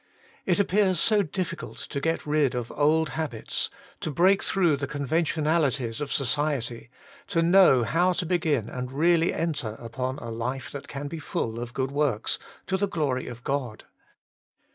It 0.47 0.59
appears 0.59 0.99
so 0.99 1.21
difficult 1.21 1.77
to 1.77 2.01
get 2.01 2.25
rid 2.25 2.55
of 2.55 2.71
old 2.71 3.09
habits, 3.09 3.69
to 3.99 4.09
break 4.09 4.41
through 4.41 4.77
the 4.77 4.87
conven 4.87 5.25
tionalities 5.25 6.01
of 6.01 6.11
society, 6.11 6.89
to 7.27 7.43
know 7.43 7.83
how 7.83 8.13
to 8.13 8.25
begin 8.25 8.67
and 8.67 8.91
really 8.91 9.31
enter 9.31 9.75
upon 9.77 10.17
a 10.17 10.31
life 10.31 10.71
that 10.71 10.87
can 10.87 11.07
be 11.07 11.19
full 11.19 11.59
of 11.59 11.75
good 11.75 11.91
works, 11.91 12.39
to 12.65 12.77
the 12.77 12.87
glory 12.87 13.27
of 13.27 13.43
God. 13.43 13.83